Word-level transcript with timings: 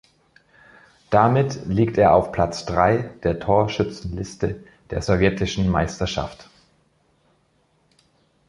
Damit 1.11 1.67
liegt 1.67 1.95
er 1.99 2.15
auf 2.15 2.31
Platz 2.31 2.65
drei 2.65 3.11
der 3.21 3.39
Torschützenliste 3.39 4.63
der 4.89 5.03
sowjetischen 5.03 5.69
Meisterschaft. 5.69 6.49